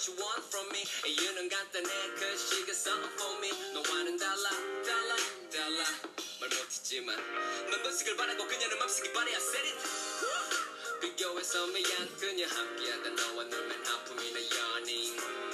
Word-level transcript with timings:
you 0.00 0.14
want 0.16 0.42
from 0.48 0.68
me. 0.72 0.84
이유는 1.04 1.48
간단해 1.48 1.90
cause 2.16 2.40
she 2.48 2.64
got 2.64 2.76
something 2.76 3.12
for 3.18 3.36
me. 3.40 3.50
너와는 3.74 4.16
달라, 4.16 4.48
달라, 4.84 5.16
달라. 5.52 5.84
말 6.40 6.48
못했지만 6.48 7.16
넌 7.70 7.82
번식을 7.82 8.16
바라고 8.16 8.46
그녀는 8.46 8.78
맘쓰기 8.78 9.12
바래 9.12 9.34
I 9.34 9.40
said 9.40 9.68
it. 9.68 9.78
비교해서 11.00 11.66
미안 11.68 12.16
그녀 12.16 12.46
함께하다 12.46 13.10
너와 13.10 13.44
놀면 13.44 13.86
아픔이나 13.86 14.40
연인. 14.40 15.49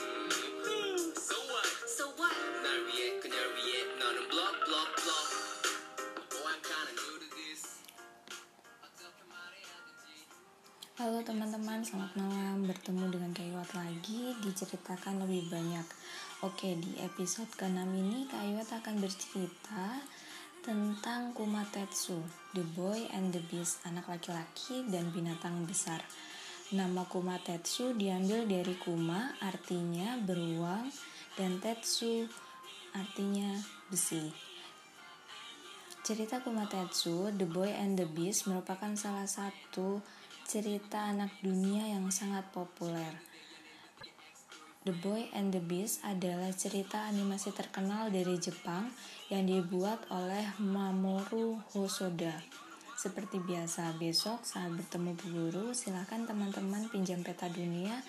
Halo 10.97 11.21
teman-teman, 11.21 11.85
selamat 11.85 12.17
malam. 12.17 12.65
Bertemu 12.65 13.13
dengan 13.13 13.29
Kaiwat 13.29 13.69
lagi 13.77 14.33
diceritakan 14.41 15.21
lebih 15.21 15.45
banyak. 15.45 15.85
Oke, 16.41 16.73
di 16.73 16.97
episode 16.97 17.53
ke-6 17.53 17.85
ini 17.93 18.25
Kaiwat 18.25 18.65
akan 18.81 18.97
bercerita 18.97 20.01
tentang 20.65 21.37
Kumatetsu, 21.37 22.17
The 22.57 22.65
Boy 22.73 23.13
and 23.13 23.29
the 23.29 23.45
Beast, 23.45 23.85
anak 23.85 24.09
laki-laki 24.09 24.89
dan 24.89 25.13
binatang 25.13 25.69
besar. 25.69 26.01
Nama 26.73 27.05
Kumatetsu 27.05 27.93
diambil 27.93 28.49
dari 28.49 28.73
Kuma, 28.81 29.37
artinya 29.45 30.17
beruang, 30.17 30.89
dan 31.37 31.61
Tetsu, 31.61 32.25
artinya 32.97 33.53
besi. 33.93 34.33
Cerita 36.01 36.41
Kumatetsu, 36.41 37.29
The 37.37 37.45
Boy 37.45 37.69
and 37.69 38.01
the 38.01 38.09
Beast 38.09 38.49
merupakan 38.49 38.97
salah 38.97 39.29
satu 39.29 40.01
cerita 40.47 41.11
anak 41.11 41.43
dunia 41.43 41.91
yang 41.91 42.07
sangat 42.07 42.47
populer. 42.55 43.19
The 44.87 44.95
Boy 45.03 45.27
and 45.35 45.51
the 45.51 45.59
Beast 45.59 45.99
adalah 46.07 46.55
cerita 46.55 47.03
animasi 47.03 47.51
terkenal 47.51 48.07
dari 48.07 48.39
Jepang 48.39 48.87
yang 49.27 49.43
dibuat 49.43 50.07
oleh 50.07 50.55
Mamoru 50.63 51.59
Hosoda. 51.75 52.31
Seperti 52.95 53.43
biasa, 53.43 53.99
besok 53.99 54.47
saat 54.47 54.71
bertemu 54.71 55.19
guru, 55.19 55.75
silakan 55.75 56.23
teman-teman 56.23 56.87
pinjam 56.87 57.19
peta 57.27 57.51
dunia 57.51 57.99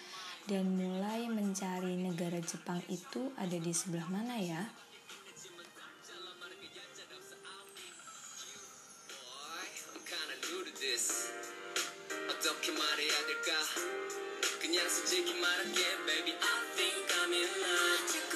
dan 0.47 0.71
mulai 0.79 1.27
mencari 1.27 1.99
negara 1.99 2.39
Jepang 2.39 2.79
itu 2.87 3.35
ada 3.35 3.59
di 3.59 3.75
sebelah 3.75 4.07
mana 4.07 4.39
ya. 4.39 4.63
말해야 12.78 13.26
될까 13.26 13.52
그냥 14.62 14.88
솔직히 14.88 15.34
말할게 15.34 15.82
baby 16.06 16.34
I 16.34 16.76
think 16.76 17.14
I'm 17.14 17.34
in 17.34 17.50
love 17.62 18.27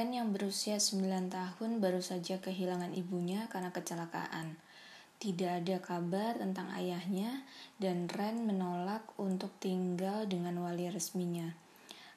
Ren 0.00 0.16
yang 0.16 0.32
berusia 0.32 0.80
9 0.80 1.28
tahun 1.28 1.76
baru 1.76 2.00
saja 2.00 2.40
kehilangan 2.40 2.96
ibunya 2.96 3.52
karena 3.52 3.68
kecelakaan. 3.68 4.56
Tidak 5.20 5.60
ada 5.60 5.76
kabar 5.76 6.40
tentang 6.40 6.72
ayahnya 6.72 7.44
dan 7.76 8.08
Ren 8.08 8.48
menolak 8.48 9.04
untuk 9.20 9.52
tinggal 9.60 10.24
dengan 10.24 10.56
wali 10.64 10.88
resminya. 10.88 11.52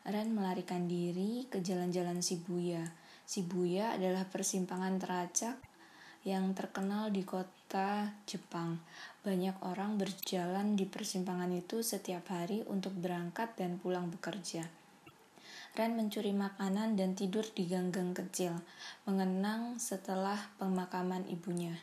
Ren 0.07 0.31
melarikan 0.31 0.87
diri 0.87 1.43
ke 1.51 1.59
jalan-jalan 1.59 2.23
Shibuya. 2.23 2.87
Shibuya 3.27 3.99
adalah 3.99 4.31
persimpangan 4.31 5.03
teracak 5.03 5.59
yang 6.23 6.55
terkenal 6.55 7.11
di 7.11 7.27
kota 7.27 8.15
Jepang. 8.23 8.79
Banyak 9.27 9.59
orang 9.59 9.99
berjalan 9.99 10.79
di 10.79 10.87
persimpangan 10.87 11.51
itu 11.51 11.83
setiap 11.83 12.31
hari 12.31 12.63
untuk 12.63 12.95
berangkat 12.95 13.59
dan 13.59 13.75
pulang 13.75 14.07
bekerja. 14.07 14.82
Ren 15.73 15.97
mencuri 15.97 16.37
makanan 16.37 16.93
dan 16.93 17.17
tidur 17.17 17.41
di 17.57 17.65
gang-gang 17.65 18.13
kecil, 18.13 18.53
mengenang 19.09 19.81
setelah 19.81 20.37
pemakaman 20.61 21.25
ibunya. 21.25 21.73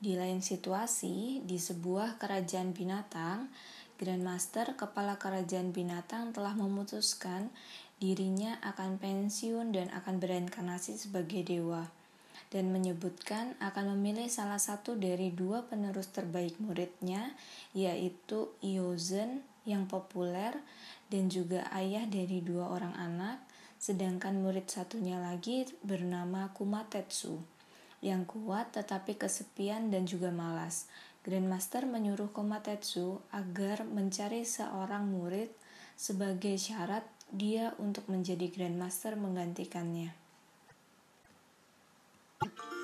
Di 0.00 0.16
lain 0.16 0.40
situasi, 0.40 1.44
di 1.44 1.60
sebuah 1.60 2.16
kerajaan 2.16 2.72
binatang, 2.72 3.52
Grandmaster 3.98 4.78
kepala 4.78 5.18
kerajaan 5.18 5.74
binatang 5.74 6.30
telah 6.30 6.54
memutuskan 6.54 7.50
dirinya 7.98 8.54
akan 8.62 8.94
pensiun 9.02 9.74
dan 9.74 9.90
akan 9.90 10.22
bereinkarnasi 10.22 10.94
sebagai 10.94 11.42
dewa 11.42 11.90
dan 12.54 12.70
menyebutkan 12.70 13.58
akan 13.60 13.98
memilih 13.98 14.30
salah 14.30 14.62
satu 14.62 14.94
dari 14.94 15.34
dua 15.34 15.66
penerus 15.66 16.08
terbaik 16.14 16.56
muridnya 16.62 17.34
yaitu 17.74 18.54
Iozen 18.62 19.42
yang 19.68 19.84
populer 19.84 20.56
dan 21.08 21.32
juga 21.32 21.68
ayah 21.72 22.04
dari 22.04 22.40
dua 22.44 22.68
orang 22.72 22.94
anak 22.96 23.40
sedangkan 23.78 24.40
murid 24.40 24.68
satunya 24.68 25.16
lagi 25.20 25.68
bernama 25.82 26.50
Kumatetsu 26.54 27.40
yang 28.04 28.26
kuat 28.28 28.74
tetapi 28.74 29.18
kesepian 29.18 29.90
dan 29.90 30.06
juga 30.06 30.30
malas. 30.30 30.86
Grandmaster 31.26 31.84
menyuruh 31.84 32.30
Kumatetsu 32.30 33.20
agar 33.34 33.84
mencari 33.84 34.46
seorang 34.46 35.10
murid 35.10 35.50
sebagai 35.98 36.54
syarat 36.56 37.04
dia 37.34 37.74
untuk 37.82 38.06
menjadi 38.06 38.48
Grandmaster 38.48 39.18
menggantikannya. 39.18 40.14
잘 42.38 42.77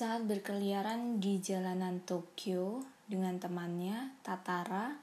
Saat 0.00 0.24
berkeliaran 0.24 1.20
di 1.20 1.44
jalanan 1.44 2.00
Tokyo 2.00 2.80
dengan 3.04 3.36
temannya, 3.36 4.16
Tatara, 4.24 4.96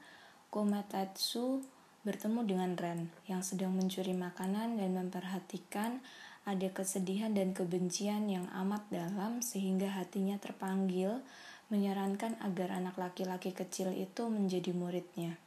Komatetsu 0.50 1.62
bertemu 2.02 2.42
dengan 2.42 2.74
Ren 2.74 3.06
yang 3.30 3.38
sedang 3.46 3.78
mencuri 3.78 4.10
makanan 4.10 4.74
dan 4.74 4.98
memperhatikan 4.98 6.02
ada 6.42 6.66
kesedihan 6.74 7.30
dan 7.30 7.54
kebencian 7.54 8.26
yang 8.26 8.50
amat 8.50 8.90
dalam 8.90 9.38
sehingga 9.38 9.86
hatinya 9.86 10.34
terpanggil 10.42 11.22
menyarankan 11.70 12.34
agar 12.42 12.74
anak 12.74 12.98
laki-laki 12.98 13.54
kecil 13.54 13.94
itu 13.94 14.26
menjadi 14.26 14.74
muridnya. 14.74 15.38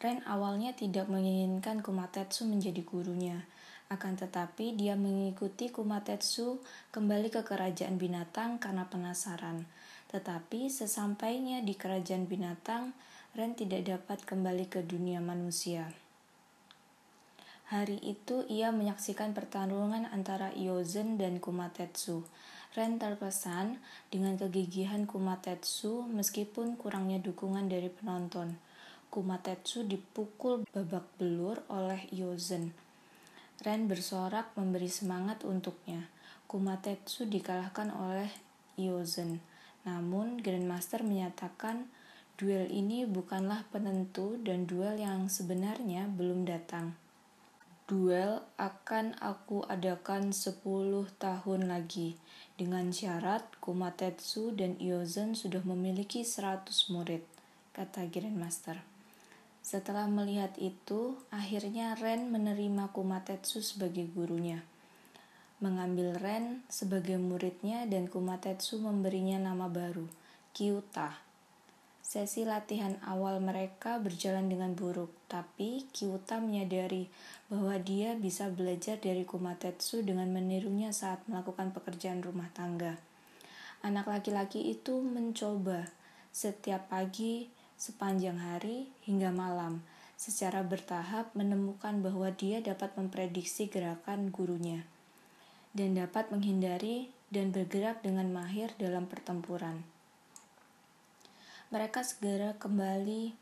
Ren 0.00 0.24
awalnya 0.24 0.72
tidak 0.72 1.04
menginginkan 1.12 1.84
Kumatetsu 1.84 2.48
menjadi 2.48 2.80
gurunya, 2.80 3.44
akan 3.92 4.16
tetapi 4.16 4.72
dia 4.72 4.96
mengikuti 4.96 5.68
Kumatetsu 5.68 6.64
kembali 6.90 7.28
ke 7.28 7.44
kerajaan 7.44 8.00
binatang 8.00 8.56
karena 8.56 8.88
penasaran. 8.88 9.68
Tetapi 10.08 10.72
sesampainya 10.72 11.60
di 11.60 11.76
kerajaan 11.76 12.24
binatang, 12.28 12.96
Ren 13.32 13.56
tidak 13.56 13.88
dapat 13.88 14.24
kembali 14.28 14.68
ke 14.68 14.84
dunia 14.84 15.20
manusia. 15.24 15.88
Hari 17.72 17.96
itu 18.04 18.44
ia 18.52 18.68
menyaksikan 18.68 19.32
pertarungan 19.32 20.04
antara 20.12 20.52
Yozen 20.52 21.16
dan 21.16 21.40
Kumatetsu. 21.40 22.28
Ren 22.76 23.00
terkesan 23.00 23.80
dengan 24.12 24.36
kegigihan 24.36 25.08
Kumatetsu 25.08 26.04
meskipun 26.12 26.76
kurangnya 26.76 27.16
dukungan 27.24 27.72
dari 27.72 27.88
penonton. 27.88 28.60
Kumatetsu 29.08 29.88
dipukul 29.88 30.68
babak 30.72 31.08
belur 31.16 31.64
oleh 31.72 32.04
Yozen. 32.12 32.81
Ren 33.62 33.86
bersorak 33.86 34.50
memberi 34.58 34.90
semangat 34.90 35.46
untuknya. 35.46 36.10
Kumatetsu 36.50 37.30
dikalahkan 37.30 37.94
oleh 37.94 38.26
Yozen. 38.74 39.38
Namun 39.86 40.42
Grandmaster 40.42 41.06
menyatakan 41.06 41.86
duel 42.34 42.66
ini 42.74 43.06
bukanlah 43.06 43.62
penentu 43.70 44.34
dan 44.42 44.66
duel 44.66 44.98
yang 44.98 45.30
sebenarnya 45.30 46.10
belum 46.10 46.42
datang. 46.42 46.98
Duel 47.86 48.42
akan 48.58 49.14
aku 49.22 49.62
adakan 49.70 50.34
10 50.34 50.58
tahun 51.22 51.70
lagi. 51.70 52.18
Dengan 52.58 52.90
syarat 52.90 53.46
Kumatetsu 53.62 54.58
dan 54.58 54.74
Yozen 54.82 55.38
sudah 55.38 55.62
memiliki 55.62 56.26
100 56.26 56.66
murid, 56.90 57.22
kata 57.70 58.10
Grandmaster. 58.10 58.91
Setelah 59.62 60.10
melihat 60.10 60.50
itu, 60.58 61.14
akhirnya 61.30 61.94
Ren 61.94 62.34
menerima 62.34 62.90
Kumatetsu 62.90 63.62
sebagai 63.62 64.10
gurunya. 64.10 64.66
Mengambil 65.62 66.18
Ren 66.18 66.66
sebagai 66.66 67.14
muridnya 67.22 67.86
dan 67.86 68.10
Kumatetsu 68.10 68.82
memberinya 68.82 69.38
nama 69.38 69.70
baru, 69.70 70.10
Kyuta. 70.50 71.22
Sesi 72.02 72.42
latihan 72.42 72.98
awal 73.06 73.38
mereka 73.38 74.02
berjalan 74.02 74.50
dengan 74.50 74.74
buruk, 74.74 75.14
tapi 75.30 75.86
Kyuta 75.94 76.42
menyadari 76.42 77.06
bahwa 77.46 77.78
dia 77.78 78.18
bisa 78.18 78.50
belajar 78.50 78.98
dari 78.98 79.22
Kumatetsu 79.22 80.02
dengan 80.02 80.34
menirunya 80.34 80.90
saat 80.90 81.22
melakukan 81.30 81.70
pekerjaan 81.70 82.18
rumah 82.20 82.50
tangga. 82.50 82.98
Anak 83.86 84.10
laki-laki 84.10 84.74
itu 84.74 84.98
mencoba 84.98 85.86
setiap 86.34 86.90
pagi 86.90 87.46
sepanjang 87.82 88.38
hari 88.38 88.86
hingga 89.02 89.34
malam, 89.34 89.82
secara 90.14 90.62
bertahap 90.62 91.34
menemukan 91.34 91.98
bahwa 91.98 92.30
dia 92.30 92.62
dapat 92.62 92.94
memprediksi 92.94 93.66
gerakan 93.66 94.30
gurunya 94.30 94.86
dan 95.74 95.98
dapat 95.98 96.30
menghindari 96.30 97.10
dan 97.34 97.50
bergerak 97.50 97.98
dengan 98.06 98.30
mahir 98.30 98.70
dalam 98.78 99.10
pertempuran. 99.10 99.82
Mereka 101.74 102.06
segera 102.06 102.54
kembali 102.54 103.34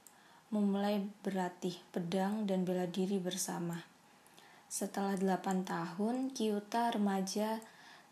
memulai 0.49 1.05
berlatih 1.21 1.77
pedang 1.93 2.49
dan 2.49 2.65
bela 2.65 2.89
diri 2.89 3.21
bersama. 3.21 3.85
Setelah 4.73 5.21
8 5.21 5.69
tahun, 5.69 6.33
kyuta 6.33 6.97
remaja 6.97 7.61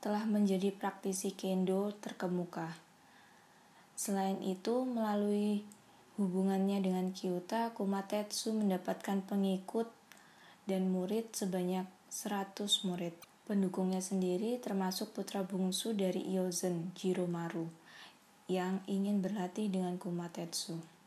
telah 0.04 0.28
menjadi 0.28 0.76
praktisi 0.76 1.32
kendo 1.32 1.88
terkemuka. 2.04 2.76
Selain 3.96 4.36
itu, 4.42 4.84
melalui 4.84 5.62
Hubungannya 6.18 6.82
dengan 6.82 7.14
Kyuta, 7.14 7.70
Kumatetsu 7.78 8.50
mendapatkan 8.50 9.22
pengikut 9.22 9.86
dan 10.66 10.90
murid 10.90 11.30
sebanyak 11.30 11.86
100 12.10 12.66
murid. 12.90 13.14
Pendukungnya 13.46 14.02
sendiri 14.02 14.58
termasuk 14.58 15.14
putra 15.14 15.46
bungsu 15.46 15.94
dari 15.94 16.26
Iozen, 16.34 16.90
Jiromaru, 16.98 17.70
yang 18.50 18.82
ingin 18.90 19.22
berlatih 19.22 19.70
dengan 19.70 19.94
Kumatetsu. 19.94 20.97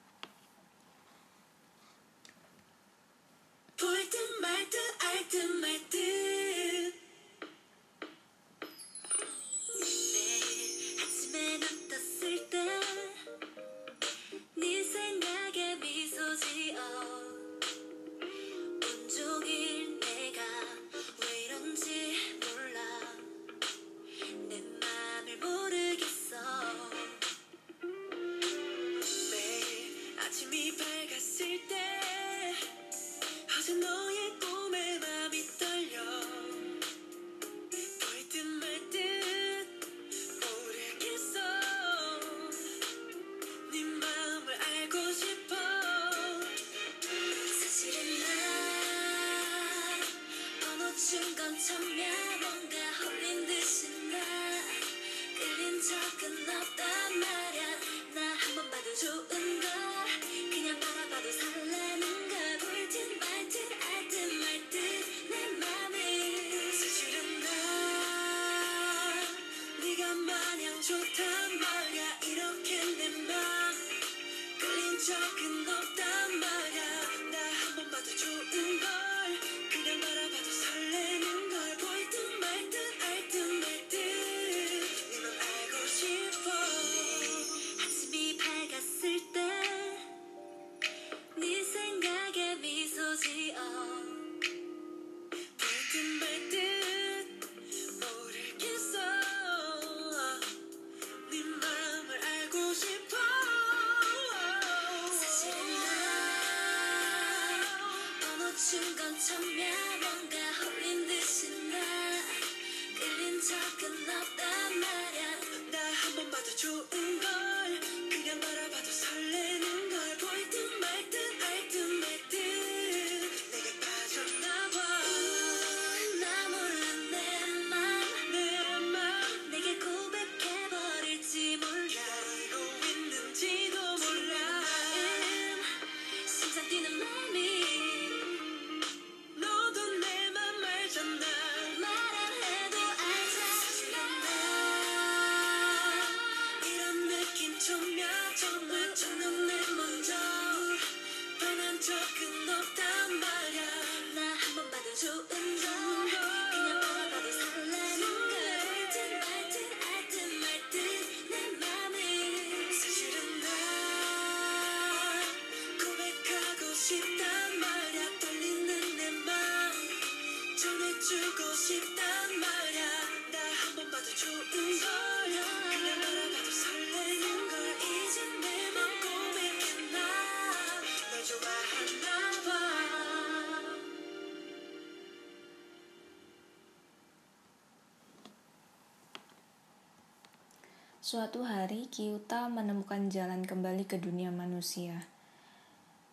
Suatu 191.12 191.44
hari, 191.44 191.92
Kyuta 191.92 192.48
menemukan 192.48 193.12
jalan 193.12 193.44
kembali 193.44 193.84
ke 193.84 194.00
dunia 194.00 194.32
manusia. 194.32 195.12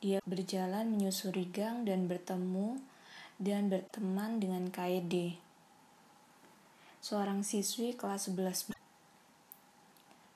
Dia 0.02 0.18
berjalan 0.26 0.90
menyusuri 0.90 1.46
gang 1.54 1.86
dan 1.86 2.10
bertemu 2.10 2.82
dan 3.38 3.70
berteman 3.70 4.42
dengan 4.42 4.66
Kaede, 4.74 5.38
seorang 6.98 7.46
siswi 7.46 7.94
kelas 7.94 8.26
11. 8.26 8.74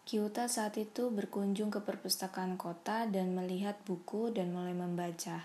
Kyuta 0.07 0.47
saat 0.47 0.79
itu 0.79 1.11
berkunjung 1.11 1.75
ke 1.75 1.83
perpustakaan 1.83 2.55
kota 2.55 3.11
dan 3.11 3.35
melihat 3.35 3.75
buku 3.83 4.31
dan 4.31 4.55
mulai 4.55 4.79
membaca. 4.79 5.43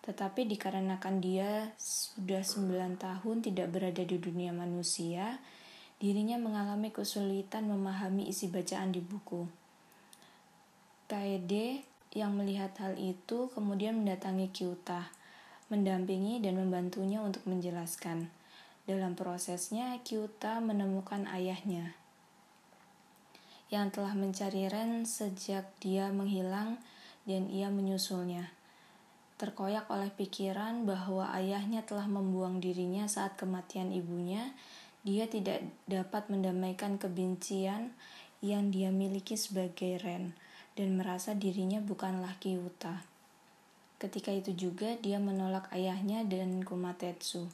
Tetapi 0.00 0.48
dikarenakan 0.48 1.20
dia 1.20 1.76
sudah 1.76 2.40
9 2.40 2.96
tahun 2.96 3.36
tidak 3.44 3.68
berada 3.68 4.00
di 4.00 4.16
dunia 4.16 4.56
manusia, 4.56 5.36
dirinya 6.00 6.40
mengalami 6.40 6.88
kesulitan 6.88 7.68
memahami 7.68 8.26
isi 8.26 8.48
bacaan 8.48 8.90
di 8.90 9.04
buku. 9.04 9.44
KED 11.06 11.84
yang 12.16 12.34
melihat 12.34 12.72
hal 12.80 12.96
itu 12.96 13.52
kemudian 13.52 14.00
mendatangi 14.00 14.48
Kyuta, 14.50 15.12
mendampingi 15.68 16.40
dan 16.40 16.58
membantunya 16.58 17.20
untuk 17.20 17.44
menjelaskan. 17.44 18.32
Dalam 18.88 19.14
prosesnya, 19.14 20.00
Kyuta 20.02 20.58
menemukan 20.58 21.28
ayahnya 21.28 21.94
yang 23.70 23.94
telah 23.94 24.18
mencari 24.18 24.66
Ren 24.66 25.06
sejak 25.06 25.70
dia 25.78 26.10
menghilang 26.10 26.82
dan 27.22 27.46
ia 27.46 27.70
menyusulnya. 27.70 28.50
Terkoyak 29.38 29.88
oleh 29.88 30.10
pikiran 30.10 30.84
bahwa 30.84 31.30
ayahnya 31.32 31.86
telah 31.86 32.10
membuang 32.10 32.60
dirinya 32.60 33.06
saat 33.06 33.38
kematian 33.38 33.94
ibunya 33.94 34.52
dia 35.00 35.24
tidak 35.24 35.64
dapat 35.88 36.28
mendamaikan 36.28 37.00
kebencian 37.00 37.96
yang 38.44 38.68
dia 38.68 38.92
miliki 38.92 39.32
sebagai 39.32 39.96
Ren 40.00 40.36
dan 40.76 41.00
merasa 41.00 41.32
dirinya 41.32 41.80
bukanlah 41.80 42.36
Kiyuta. 42.36 43.00
Ketika 44.00 44.32
itu 44.32 44.52
juga 44.56 45.00
dia 45.00 45.16
menolak 45.16 45.72
ayahnya 45.72 46.24
dan 46.24 46.64
Kumatetsu. 46.64 47.48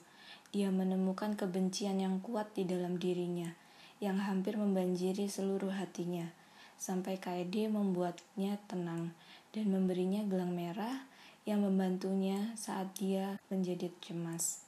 Dia 0.55 0.71
menemukan 0.71 1.35
kebencian 1.35 1.99
yang 1.99 2.23
kuat 2.23 2.51
di 2.55 2.67
dalam 2.67 2.99
dirinya, 3.03 3.51
yang 3.99 4.23
hampir 4.23 4.55
membanjiri 4.55 5.27
seluruh 5.27 5.75
hatinya, 5.75 6.31
sampai 6.79 7.19
Kaede 7.19 7.67
membuatnya 7.67 8.59
tenang 8.71 9.11
dan 9.55 9.67
memberinya 9.71 10.23
gelang 10.27 10.55
merah 10.55 11.03
yang 11.47 11.63
membantunya 11.63 12.55
saat 12.59 12.91
dia 12.99 13.39
menjadi 13.51 13.91
cemas. 14.03 14.66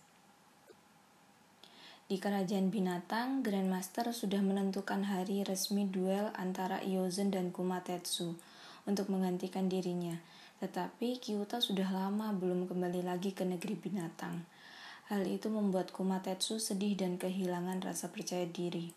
Di 2.08 2.16
kerajaan 2.16 2.72
binatang, 2.72 3.44
Grandmaster 3.44 4.08
sudah 4.16 4.40
menentukan 4.40 5.04
hari 5.04 5.44
resmi 5.44 5.84
duel 5.84 6.32
antara 6.40 6.80
Iozen 6.80 7.28
dan 7.28 7.52
Kumatetsu 7.52 8.32
untuk 8.88 9.12
menggantikan 9.12 9.68
dirinya. 9.68 10.16
Tetapi 10.56 11.20
Kyuta 11.20 11.60
sudah 11.60 11.84
lama 11.92 12.32
belum 12.32 12.64
kembali 12.64 13.04
lagi 13.04 13.36
ke 13.36 13.44
negeri 13.44 13.76
binatang. 13.76 14.48
Hal 15.12 15.28
itu 15.28 15.52
membuat 15.52 15.92
Kumatetsu 15.92 16.56
sedih 16.56 16.96
dan 16.96 17.20
kehilangan 17.20 17.84
rasa 17.84 18.08
percaya 18.08 18.48
diri. 18.48 18.88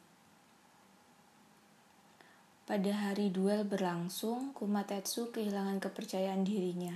Pada 2.63 2.96
hari 2.96 3.27
duel 3.27 3.68
berlangsung, 3.68 4.56
Kumatetsu 4.56 5.36
kehilangan 5.36 5.84
kepercayaan 5.84 6.48
dirinya 6.48 6.96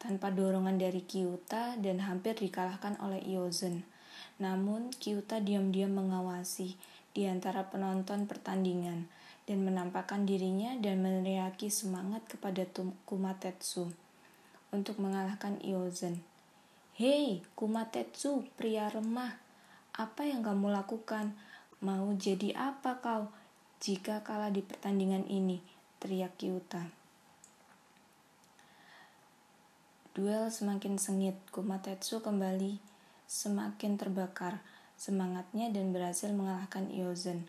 tanpa 0.00 0.32
dorongan 0.32 0.80
dari 0.80 1.04
Kyuta 1.04 1.76
dan 1.76 2.00
hampir 2.00 2.32
dikalahkan 2.40 2.96
oleh 3.04 3.20
Iozen. 3.28 3.99
Namun, 4.42 4.90
Kyuta 4.94 5.38
diam-diam 5.38 5.92
mengawasi 5.92 6.74
di 7.10 7.26
antara 7.26 7.66
penonton 7.66 8.30
pertandingan 8.30 9.10
dan 9.50 9.66
menampakkan 9.66 10.28
dirinya 10.28 10.78
dan 10.78 11.02
meneriaki 11.02 11.68
semangat 11.68 12.22
kepada 12.30 12.62
Kumatetsu 13.04 13.90
untuk 14.70 15.02
mengalahkan 15.02 15.58
Iozen. 15.64 16.22
Hei, 16.94 17.42
Kumatetsu, 17.58 18.46
pria 18.54 18.86
remah, 18.86 19.34
apa 19.96 20.22
yang 20.28 20.46
kamu 20.46 20.70
lakukan? 20.70 21.34
Mau 21.80 22.12
jadi 22.14 22.54
apa 22.54 23.00
kau 23.00 23.32
jika 23.80 24.20
kalah 24.22 24.52
di 24.52 24.60
pertandingan 24.60 25.24
ini? 25.26 25.80
teriak 26.00 26.32
Kyuta. 26.40 26.88
Duel 30.16 30.48
semakin 30.48 30.96
sengit, 30.96 31.36
Kumatetsu 31.52 32.24
kembali 32.24 32.89
semakin 33.30 33.94
terbakar 33.94 34.58
semangatnya 34.98 35.70
dan 35.70 35.94
berhasil 35.94 36.34
mengalahkan 36.34 36.90
Iozen. 36.90 37.46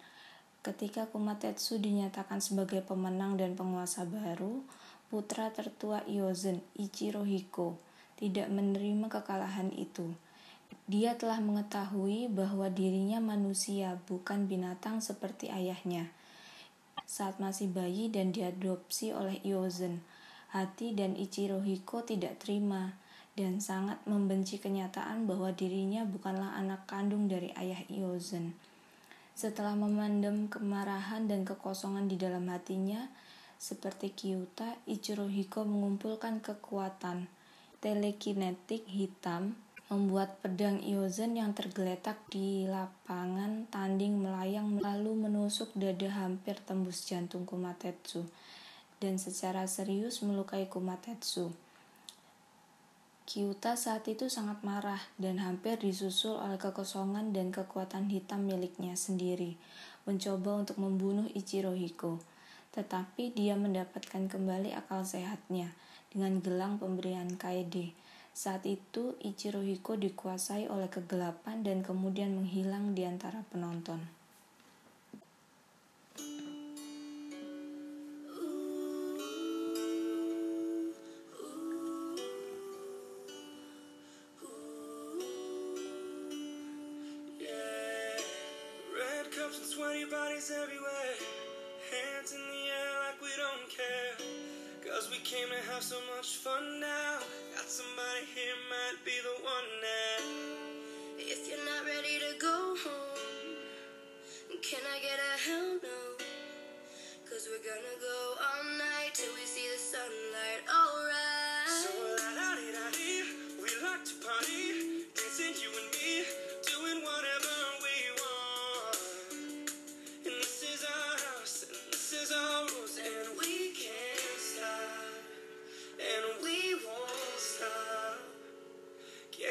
Ketika 0.61 1.09
Kumatetsu 1.09 1.81
dinyatakan 1.81 2.37
sebagai 2.37 2.85
pemenang 2.85 3.33
dan 3.33 3.57
penguasa 3.57 4.05
baru, 4.05 4.61
putra 5.09 5.49
tertua 5.49 6.05
Iozen, 6.05 6.61
Ichiro 6.77 7.25
Hiko, 7.25 7.81
tidak 8.21 8.53
menerima 8.53 9.09
kekalahan 9.09 9.73
itu. 9.73 10.13
Dia 10.85 11.17
telah 11.17 11.41
mengetahui 11.41 12.29
bahwa 12.29 12.69
dirinya 12.69 13.17
manusia, 13.17 13.97
bukan 14.05 14.45
binatang 14.45 15.01
seperti 15.01 15.49
ayahnya. 15.49 16.13
Saat 17.09 17.41
masih 17.41 17.73
bayi 17.73 18.13
dan 18.13 18.29
diadopsi 18.29 19.17
oleh 19.17 19.41
Iozen, 19.41 20.05
hati 20.53 20.93
dan 20.93 21.17
Ichiro 21.17 21.57
Hiko 21.65 22.05
tidak 22.05 22.37
terima 22.37 23.00
dan 23.35 23.63
sangat 23.63 24.03
membenci 24.03 24.59
kenyataan 24.59 25.23
bahwa 25.25 25.55
dirinya 25.55 26.03
bukanlah 26.03 26.55
anak 26.59 26.83
kandung 26.87 27.31
dari 27.31 27.51
ayah 27.55 27.79
Iozen. 27.87 28.51
Setelah 29.31 29.73
memendam 29.73 30.51
kemarahan 30.51 31.25
dan 31.31 31.47
kekosongan 31.47 32.11
di 32.11 32.19
dalam 32.19 32.45
hatinya, 32.51 33.07
seperti 33.61 34.11
Kyuta, 34.11 34.75
Ichiro 34.89 35.29
Hiko 35.29 35.63
mengumpulkan 35.63 36.41
kekuatan 36.41 37.29
telekinetik 37.81 38.85
hitam 38.89 39.57
membuat 39.91 40.39
pedang 40.39 40.79
Iozen 40.79 41.35
yang 41.35 41.51
tergeletak 41.51 42.15
di 42.31 42.63
lapangan 42.63 43.67
tanding 43.67 44.23
melayang 44.23 44.79
lalu 44.79 45.13
menusuk 45.27 45.67
dada 45.75 46.07
hampir 46.15 46.55
tembus 46.63 47.03
jantung 47.03 47.43
Kumatetsu 47.43 48.23
dan 49.03 49.19
secara 49.19 49.67
serius 49.67 50.23
melukai 50.23 50.69
Kumatetsu. 50.71 51.70
Kyuta 53.31 53.79
saat 53.79 54.03
itu 54.11 54.27
sangat 54.27 54.59
marah 54.59 54.99
dan 55.15 55.39
hampir 55.39 55.79
disusul 55.79 56.35
oleh 56.35 56.59
kekosongan 56.59 57.31
dan 57.31 57.47
kekuatan 57.47 58.11
hitam 58.11 58.43
miliknya 58.43 58.91
sendiri, 58.99 59.55
mencoba 60.03 60.59
untuk 60.59 60.75
membunuh 60.75 61.31
Ichiro 61.31 61.71
Hiko. 61.71 62.19
Tetapi 62.75 63.31
dia 63.31 63.55
mendapatkan 63.55 64.27
kembali 64.27 64.75
akal 64.75 65.07
sehatnya 65.07 65.71
dengan 66.11 66.43
gelang 66.43 66.75
pemberian 66.75 67.39
Kaede. 67.39 67.95
Saat 68.35 68.67
itu, 68.67 69.15
Ichiro 69.23 69.63
Hiko 69.63 69.95
dikuasai 69.95 70.67
oleh 70.67 70.91
kegelapan 70.91 71.63
dan 71.63 71.87
kemudian 71.87 72.35
menghilang 72.35 72.91
di 72.99 73.07
antara 73.07 73.47
penonton. 73.47 74.03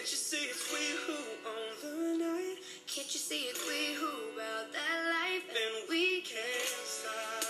Can't 0.00 0.12
you 0.12 0.16
see 0.16 0.48
it's 0.48 0.72
we 0.72 0.96
who 1.04 1.12
own 1.46 1.76
the 1.82 2.24
night? 2.24 2.56
Can't 2.86 3.12
you 3.12 3.20
see 3.20 3.50
it's 3.50 3.60
we 3.68 3.92
who 3.96 4.08
about 4.34 4.72
that 4.72 4.98
life? 5.12 5.44
And 5.50 5.90
we 5.90 6.22
can't 6.22 6.86
stop. 6.86 7.49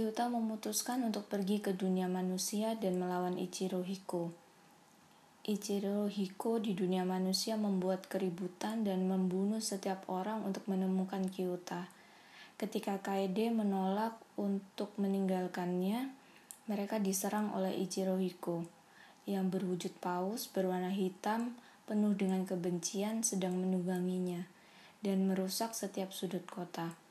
Kyuta 0.00 0.32
memutuskan 0.32 1.04
untuk 1.04 1.28
pergi 1.28 1.60
ke 1.60 1.76
dunia 1.76 2.08
manusia 2.08 2.72
dan 2.72 2.96
melawan 2.96 3.36
Ichiro 3.36 3.84
Hiko. 3.84 4.32
Ichiro 5.44 6.08
Hiko 6.08 6.56
di 6.56 6.72
dunia 6.72 7.04
manusia 7.04 7.60
membuat 7.60 8.08
keributan 8.08 8.80
dan 8.80 9.04
membunuh 9.04 9.60
setiap 9.60 10.08
orang 10.08 10.40
untuk 10.48 10.64
menemukan 10.72 11.28
Kyuta. 11.28 11.92
Ketika 12.56 12.96
Kaede 13.04 13.52
menolak 13.52 14.16
untuk 14.40 14.88
meninggalkannya, 14.96 16.08
mereka 16.64 16.96
diserang 16.96 17.52
oleh 17.52 17.76
Ichiro 17.76 18.16
Hiko 18.16 18.64
yang 19.28 19.52
berwujud 19.52 19.92
paus 20.00 20.48
berwarna 20.48 20.96
hitam 20.96 21.60
penuh 21.84 22.16
dengan 22.16 22.48
kebencian 22.48 23.20
sedang 23.20 23.52
menungganginya 23.52 24.48
dan 25.04 25.28
merusak 25.28 25.76
setiap 25.76 26.08
sudut 26.08 26.48
kota. 26.48 27.09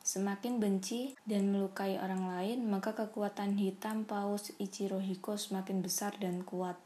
Semakin 0.00 0.56
benci 0.56 1.12
dan 1.28 1.52
melukai 1.52 2.00
orang 2.00 2.24
lain, 2.24 2.64
maka 2.64 2.96
kekuatan 2.96 3.60
hitam 3.60 4.08
paus 4.08 4.48
Ichiro 4.56 4.96
Hiko 4.96 5.36
semakin 5.36 5.84
besar 5.84 6.16
dan 6.16 6.40
kuat. 6.40 6.80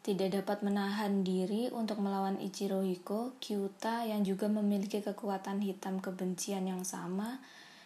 Tidak 0.00 0.32
dapat 0.32 0.64
menahan 0.64 1.20
diri 1.20 1.68
untuk 1.68 2.00
melawan 2.00 2.40
Ichiro 2.40 2.80
Hiko, 2.80 3.36
Kyuta 3.36 4.08
yang 4.08 4.24
juga 4.24 4.48
memiliki 4.48 5.04
kekuatan 5.04 5.60
hitam 5.60 6.00
kebencian 6.00 6.64
yang 6.64 6.88
sama 6.88 7.36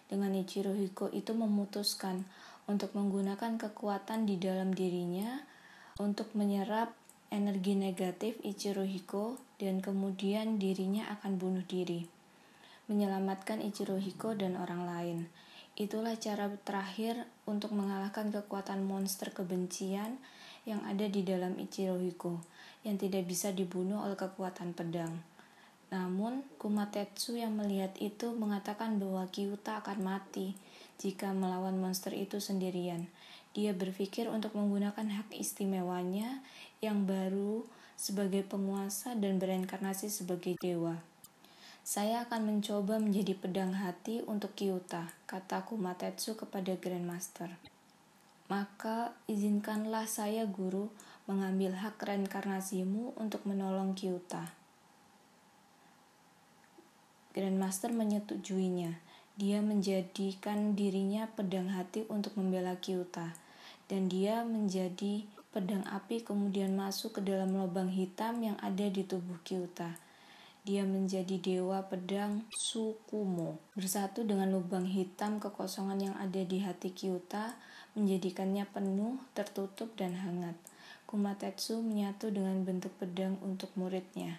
dengan 0.06 0.30
Ichiro 0.38 0.78
Hiko 0.78 1.10
itu 1.10 1.34
memutuskan 1.34 2.22
untuk 2.70 2.94
menggunakan 2.94 3.58
kekuatan 3.58 4.30
di 4.30 4.38
dalam 4.38 4.70
dirinya 4.70 5.42
untuk 5.98 6.30
menyerap 6.38 6.94
energi 7.34 7.74
negatif 7.74 8.38
Ichiro 8.46 8.86
Hiko 8.86 9.42
dan 9.58 9.82
kemudian 9.82 10.62
dirinya 10.62 11.10
akan 11.18 11.34
bunuh 11.34 11.66
diri 11.66 12.19
menyelamatkan 12.90 13.62
Ichiro 13.62 13.94
Hiko 14.02 14.34
dan 14.34 14.58
orang 14.58 14.82
lain. 14.82 15.18
Itulah 15.78 16.18
cara 16.18 16.50
terakhir 16.66 17.22
untuk 17.46 17.70
mengalahkan 17.70 18.34
kekuatan 18.34 18.82
monster 18.82 19.30
kebencian 19.30 20.18
yang 20.66 20.82
ada 20.82 21.06
di 21.06 21.22
dalam 21.22 21.54
Ichiro 21.56 22.02
Hiko, 22.02 22.42
yang 22.82 22.98
tidak 22.98 23.30
bisa 23.30 23.54
dibunuh 23.54 24.02
oleh 24.02 24.18
kekuatan 24.18 24.74
pedang. 24.74 25.22
Namun, 25.94 26.46
Kumatetsu 26.58 27.38
yang 27.38 27.54
melihat 27.54 27.94
itu 27.98 28.30
mengatakan 28.34 28.98
bahwa 28.98 29.26
Kyuta 29.30 29.82
akan 29.82 29.98
mati 30.02 30.54
jika 30.98 31.30
melawan 31.34 31.78
monster 31.78 32.14
itu 32.14 32.38
sendirian. 32.38 33.10
Dia 33.50 33.74
berpikir 33.74 34.30
untuk 34.30 34.54
menggunakan 34.54 35.02
hak 35.10 35.34
istimewanya 35.34 36.42
yang 36.78 37.06
baru 37.06 37.66
sebagai 37.98 38.46
penguasa 38.46 39.18
dan 39.18 39.42
bereinkarnasi 39.42 40.06
sebagai 40.06 40.54
dewa. 40.62 41.09
Saya 41.90 42.22
akan 42.22 42.46
mencoba 42.46 43.02
menjadi 43.02 43.34
pedang 43.34 43.74
hati 43.74 44.22
untuk 44.22 44.54
Kyuta, 44.54 45.10
kata 45.26 45.66
Kumatetsu 45.66 46.38
kepada 46.38 46.78
Grandmaster. 46.78 47.50
Maka 48.46 49.18
izinkanlah 49.26 50.06
saya 50.06 50.46
guru 50.46 50.94
mengambil 51.26 51.74
hak 51.74 51.98
reinkarnasimu 51.98 53.18
untuk 53.18 53.42
menolong 53.42 53.98
Kyuta. 53.98 54.54
Grandmaster 57.34 57.90
menyetujuinya. 57.90 59.02
Dia 59.34 59.58
menjadikan 59.58 60.78
dirinya 60.78 61.26
pedang 61.26 61.74
hati 61.74 62.06
untuk 62.06 62.38
membela 62.38 62.78
Kyuta. 62.78 63.34
Dan 63.90 64.06
dia 64.06 64.46
menjadi 64.46 65.26
pedang 65.50 65.82
api 65.90 66.22
kemudian 66.22 66.70
masuk 66.70 67.18
ke 67.18 67.20
dalam 67.26 67.50
lubang 67.50 67.90
hitam 67.90 68.38
yang 68.46 68.54
ada 68.62 68.86
di 68.86 69.02
tubuh 69.02 69.42
Kyuta. 69.42 70.09
Dia 70.60 70.84
menjadi 70.84 71.40
dewa 71.40 71.88
pedang 71.88 72.44
Sukumo. 72.52 73.56
Bersatu 73.72 74.28
dengan 74.28 74.52
lubang 74.52 74.84
hitam 74.84 75.40
kekosongan 75.40 76.12
yang 76.12 76.16
ada 76.20 76.44
di 76.44 76.60
hati 76.60 76.92
Kyuta, 76.92 77.56
menjadikannya 77.96 78.68
penuh, 78.68 79.16
tertutup, 79.32 79.96
dan 79.96 80.12
hangat. 80.20 80.52
Kumatetsu 81.08 81.80
menyatu 81.80 82.28
dengan 82.28 82.60
bentuk 82.60 82.92
pedang 83.00 83.40
untuk 83.40 83.72
muridnya. 83.72 84.36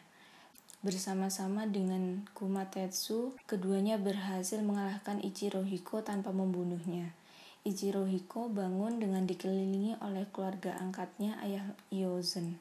Bersama-sama 0.85 1.65
dengan 1.65 2.25
Kumatetsu, 2.37 3.37
keduanya 3.49 3.97
berhasil 3.97 4.61
mengalahkan 4.61 5.21
Ichiro 5.25 5.65
Hiko 5.65 6.05
tanpa 6.05 6.29
membunuhnya. 6.33 7.17
Ichiro 7.61 8.05
Hiko 8.09 8.49
bangun 8.49 8.97
dengan 8.97 9.25
dikelilingi 9.25 10.01
oleh 10.01 10.25
keluarga 10.29 10.77
angkatnya 10.81 11.37
ayah 11.45 11.65
Yozen. 11.93 12.57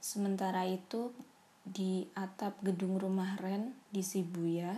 Sementara 0.00 0.64
itu, 0.64 1.12
di 1.66 2.08
atap 2.16 2.58
gedung 2.64 2.96
rumah 2.96 3.36
Ren 3.38 3.76
di 3.92 4.00
Shibuya, 4.00 4.72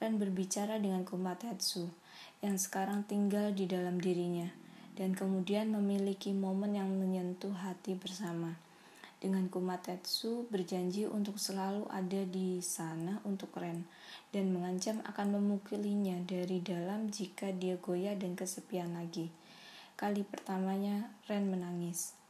Ren 0.00 0.16
berbicara 0.18 0.80
dengan 0.80 1.04
Kumatetsu 1.04 1.86
yang 2.40 2.58
sekarang 2.58 3.06
tinggal 3.06 3.52
di 3.52 3.68
dalam 3.68 4.00
dirinya 4.00 4.48
dan 4.94 5.12
kemudian 5.14 5.74
memiliki 5.74 6.30
momen 6.30 6.78
yang 6.78 6.90
menyentuh 6.90 7.54
hati 7.54 7.98
bersama. 7.98 8.54
Dengan 9.24 9.48
Kumatetsu 9.48 10.44
berjanji 10.52 11.08
untuk 11.08 11.40
selalu 11.40 11.88
ada 11.88 12.28
di 12.28 12.60
sana 12.60 13.24
untuk 13.24 13.56
Ren 13.56 13.88
dan 14.36 14.52
mengancam 14.52 15.00
akan 15.08 15.40
memukulinya 15.40 16.20
dari 16.28 16.60
dalam 16.60 17.08
jika 17.08 17.48
dia 17.54 17.80
goyah 17.80 18.12
dan 18.20 18.36
kesepian 18.36 18.92
lagi. 18.92 19.32
Kali 19.96 20.26
pertamanya 20.28 21.08
Ren 21.24 21.48
menangis. 21.48 22.23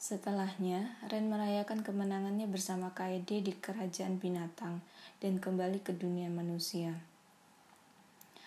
Setelahnya, 0.00 0.96
Ren 1.12 1.28
merayakan 1.28 1.84
kemenangannya 1.84 2.48
bersama 2.48 2.88
Kaede 2.96 3.44
di 3.44 3.52
kerajaan 3.52 4.16
binatang 4.16 4.80
dan 5.20 5.36
kembali 5.36 5.84
ke 5.84 5.92
dunia 5.92 6.32
manusia. 6.32 6.96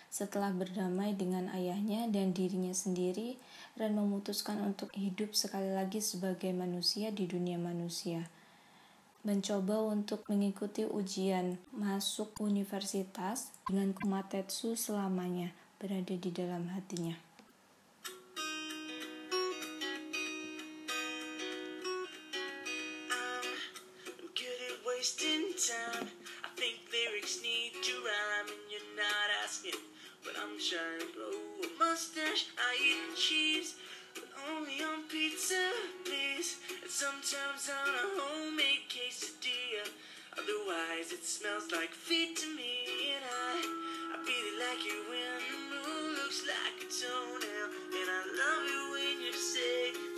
Setelah 0.10 0.50
berdamai 0.50 1.14
dengan 1.14 1.54
ayahnya 1.54 2.10
dan 2.10 2.34
dirinya 2.34 2.74
sendiri, 2.74 3.38
Ren 3.78 3.94
memutuskan 3.94 4.66
untuk 4.66 4.90
hidup 4.98 5.38
sekali 5.38 5.70
lagi 5.70 6.02
sebagai 6.02 6.50
manusia 6.58 7.14
di 7.14 7.30
dunia 7.30 7.62
manusia. 7.62 8.26
Mencoba 9.22 9.94
untuk 9.94 10.26
mengikuti 10.34 10.90
ujian 10.90 11.62
masuk 11.70 12.34
universitas 12.42 13.54
dengan 13.70 13.94
Kumatetsu 13.94 14.74
selamanya 14.74 15.54
berada 15.78 16.18
di 16.18 16.34
dalam 16.34 16.74
hatinya. 16.74 17.14
Sometimes 36.94 37.74
on 37.74 37.90
a 37.90 38.06
homemade 38.22 38.86
quesadilla. 38.86 39.90
Otherwise, 40.38 41.10
it 41.10 41.26
smells 41.26 41.72
like 41.74 41.90
feet 41.90 42.38
to 42.38 42.46
me. 42.54 42.86
And 43.18 43.26
I, 43.26 43.58
I 44.14 44.16
really 44.22 44.56
like 44.62 44.86
you 44.86 45.02
when 45.10 45.42
the 45.42 45.58
moon 45.74 46.14
looks 46.22 46.46
like 46.46 46.86
a 46.86 46.88
toenail. 46.94 47.68
And 47.98 48.08
I 48.14 48.22
love 48.30 48.64
you 48.70 48.82
when 48.94 49.26
you 49.26 49.34
say 49.34 50.13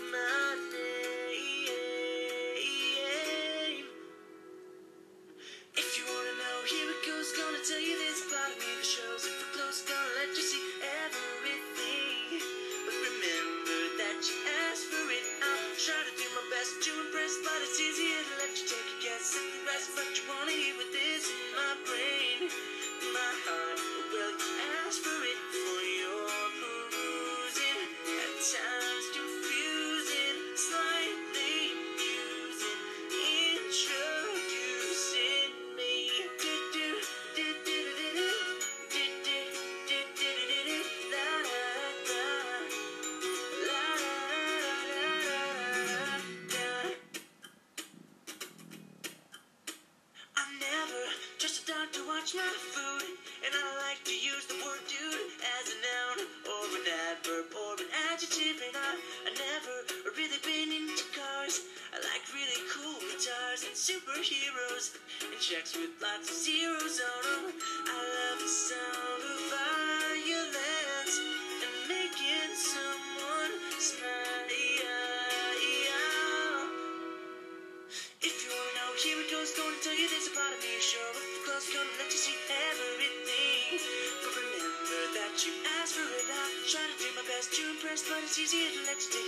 it's 88.25 88.39
easier 88.39 88.71
to 88.71 88.87
let's 88.87 89.07
do 89.07 89.24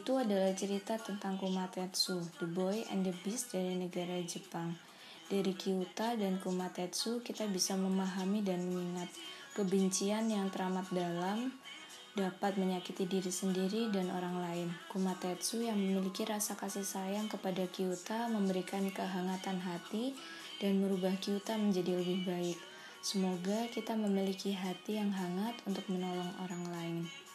itu 0.00 0.16
adalah 0.16 0.56
cerita 0.56 0.96
tentang 0.96 1.36
Kumatetsu, 1.36 2.24
The 2.40 2.48
Boy 2.48 2.88
and 2.88 3.04
the 3.04 3.12
Beast 3.20 3.52
dari 3.52 3.76
negara 3.76 4.16
Jepang. 4.24 4.72
Dari 5.28 5.52
Kyuta 5.52 6.16
dan 6.16 6.40
Kumatetsu 6.40 7.20
kita 7.20 7.44
bisa 7.52 7.76
memahami 7.76 8.40
dan 8.40 8.64
mengingat 8.64 9.12
kebencian 9.52 10.32
yang 10.32 10.48
teramat 10.48 10.88
dalam 10.88 11.52
dapat 12.16 12.56
menyakiti 12.56 13.04
diri 13.04 13.28
sendiri 13.28 13.92
dan 13.92 14.08
orang 14.08 14.40
lain. 14.40 14.68
Kumatetsu 14.88 15.68
yang 15.68 15.76
memiliki 15.76 16.24
rasa 16.24 16.56
kasih 16.56 16.82
sayang 16.82 17.28
kepada 17.28 17.68
Kyuta 17.68 18.24
memberikan 18.32 18.88
kehangatan 18.88 19.60
hati 19.60 20.16
dan 20.64 20.80
merubah 20.80 21.12
Kyuta 21.20 21.60
menjadi 21.60 22.00
lebih 22.00 22.24
baik. 22.24 22.58
Semoga 23.04 23.68
kita 23.68 23.92
memiliki 24.00 24.56
hati 24.56 24.96
yang 24.96 25.12
hangat 25.12 25.60
untuk 25.68 25.84
menolong 25.92 26.32
orang 26.40 26.64
lain. 26.72 27.29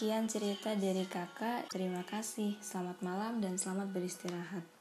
Sekian 0.00 0.32
cerita 0.32 0.72
dari 0.80 1.04
kakak. 1.04 1.68
Terima 1.68 2.00
kasih. 2.08 2.56
Selamat 2.64 3.04
malam 3.04 3.36
dan 3.44 3.60
selamat 3.60 3.92
beristirahat. 3.92 4.79